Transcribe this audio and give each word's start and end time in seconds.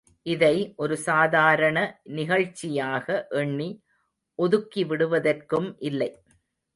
இதை 0.25 0.55
ஒரு 0.75 0.95
சாதாரண 0.99 1.77
நிகழ்ச்சியாக 2.11 3.05
எண்ணி 3.41 3.69
ஒதுக்கிவிடுவதற்கும் 4.39 5.69
இல்லை. 5.81 6.09